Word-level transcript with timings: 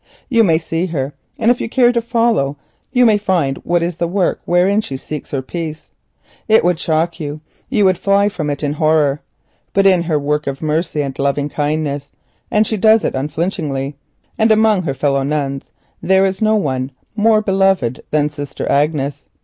You 0.29 0.43
may 0.43 0.57
see 0.57 0.87
her, 0.87 1.13
and 1.37 1.51
if 1.51 1.61
you 1.61 1.69
care 1.69 1.91
to 1.91 2.01
follow 2.01 2.57
you 2.91 3.05
may 3.05 3.19
find 3.19 3.57
what 3.57 3.83
is 3.83 3.97
the 3.97 4.07
work 4.07 4.41
wherein 4.45 4.81
she 4.81 4.97
seeks 4.97 5.29
her 5.29 5.43
peace. 5.43 5.91
It 6.47 6.63
would 6.63 6.79
shock 6.79 7.19
you; 7.19 7.41
but 7.71 7.85
it 7.85 7.93
is 7.99 7.99
her 8.01 9.19
work 10.17 10.47
of 10.47 10.59
mercy 10.63 11.03
and 11.03 11.19
loving 11.19 11.49
kindness 11.49 12.09
and 12.49 12.65
she 12.65 12.77
does 12.77 13.05
it 13.05 13.13
unflinchingly. 13.13 13.95
Among 14.39 14.81
her 14.85 14.95
sister 14.95 15.23
nuns 15.23 15.71
there 16.01 16.25
is 16.25 16.41
no 16.41 16.55
one 16.55 16.89
more 17.15 17.43
beloved 17.43 18.01
than 18.09 18.31
Sister 18.31 18.67
Agnes. 18.71 19.27